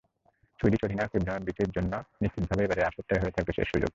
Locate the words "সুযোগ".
3.67-3.89